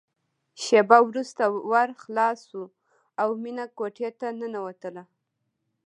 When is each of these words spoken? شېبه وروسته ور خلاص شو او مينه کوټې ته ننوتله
شېبه 0.63 0.97
وروسته 1.09 1.43
ور 1.71 1.89
خلاص 2.01 2.37
شو 2.49 2.63
او 3.21 3.29
مينه 3.43 3.65
کوټې 3.77 4.09
ته 4.19 4.27
ننوتله 4.39 5.03